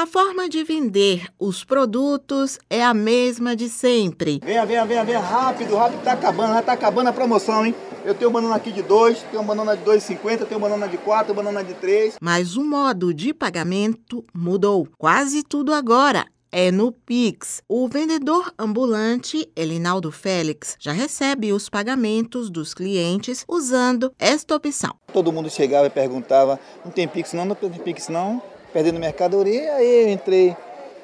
[0.00, 4.40] A forma de vender os produtos é a mesma de sempre.
[4.44, 7.74] Venha, venha, venha, venha, rápido, rápido, tá acabando, já tá acabando a promoção, hein?
[8.04, 11.64] Eu tenho banana aqui de 2, tenho banana de 2,50, tenho banana de 4, banana
[11.64, 12.14] de 3.
[12.20, 14.86] Mas o modo de pagamento mudou.
[14.96, 17.60] Quase tudo agora é no Pix.
[17.68, 24.94] O vendedor ambulante Elinaldo Félix já recebe os pagamentos dos clientes usando esta opção.
[25.12, 28.40] Todo mundo chegava e perguntava: não tem Pix não, não tem Pix não?
[28.78, 30.56] Perdendo mercadoria, aí eu entrei,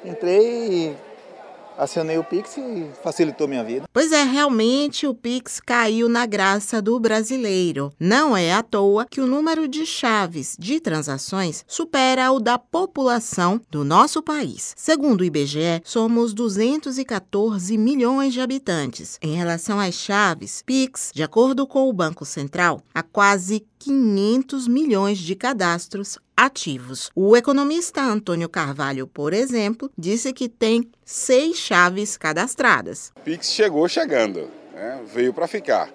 [0.05, 0.41] entrei
[0.71, 0.95] e
[1.77, 3.85] acionei o Pix e facilitou minha vida.
[3.91, 7.91] Pois é, realmente o Pix caiu na graça do brasileiro.
[7.99, 13.59] Não é à toa que o número de chaves de transações supera o da população
[13.69, 14.73] do nosso país.
[14.77, 19.19] Segundo o IBGE, somos 214 milhões de habitantes.
[19.21, 25.17] Em relação às chaves, Pix, de acordo com o Banco Central, há quase 500 milhões
[25.19, 27.09] de cadastros ativos.
[27.15, 33.11] O economista Antônio Carvalho, por exemplo, disse que tem seis chaves cadastradas.
[33.15, 35.01] O Pix chegou chegando, né?
[35.13, 35.89] veio para ficar.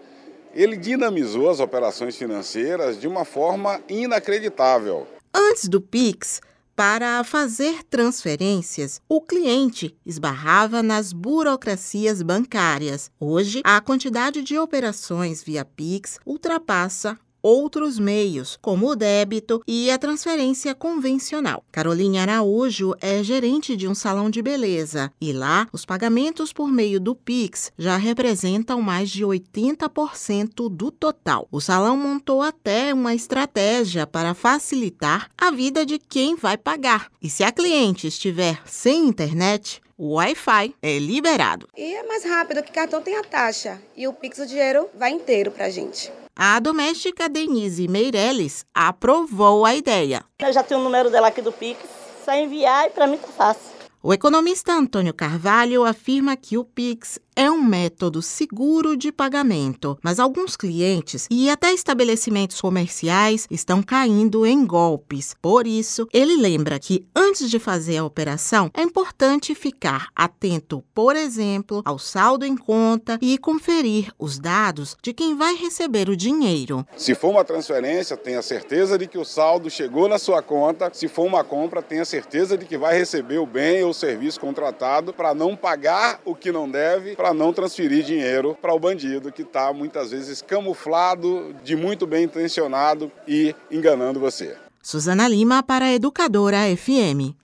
[0.55, 5.07] Ele dinamizou as operações financeiras de uma forma inacreditável.
[5.33, 6.41] Antes do Pix,
[6.75, 13.11] para fazer transferências, o cliente esbarrava nas burocracias bancárias.
[13.21, 19.99] Hoje, a quantidade de operações via Pix ultrapassa outros meios, como o débito e a
[19.99, 21.65] transferência convencional.
[21.71, 27.01] Caroline Araújo é gerente de um salão de beleza e lá os pagamentos por meio
[27.01, 31.49] do Pix já representam mais de 80% do total.
[31.51, 37.11] O salão montou até uma estratégia para facilitar a vida de quem vai pagar.
[37.23, 41.69] E se a cliente estiver sem internet, o Wi-Fi é liberado.
[41.77, 43.81] E é mais rápido que cartão tem a taxa.
[43.95, 46.11] E o Pix, o dinheiro vai inteiro para gente.
[46.43, 50.25] A doméstica Denise Meirelles aprovou a ideia.
[50.39, 51.79] Eu já tenho o número dela aqui do Pix,
[52.25, 53.71] só enviar e para mim tá fácil.
[54.03, 60.19] O economista Antônio Carvalho afirma que o Pix é um método seguro de pagamento, mas
[60.19, 65.37] alguns clientes e até estabelecimentos comerciais estão caindo em golpes.
[65.43, 71.15] Por isso, ele lembra que antes de fazer a operação, é importante ficar atento, por
[71.15, 76.87] exemplo, ao saldo em conta e conferir os dados de quem vai receber o dinheiro.
[76.97, 80.91] Se for uma transferência, tenha certeza de que o saldo chegou na sua conta.
[80.95, 85.13] Se for uma compra, tenha certeza de que vai receber o bem ou serviço contratado
[85.13, 89.43] para não pagar o que não deve, para não transferir dinheiro para o bandido que
[89.43, 94.57] está muitas vezes camuflado, de muito bem intencionado e enganando você.
[94.81, 97.35] Suzana Lima para a Educadora FM.